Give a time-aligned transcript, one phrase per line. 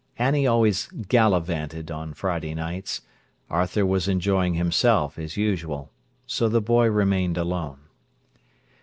[0.17, 3.01] Annie always "gallivanted" on Friday nights;
[3.51, 5.91] Arthur was enjoying himself as usual.
[6.25, 7.81] So the boy remained alone.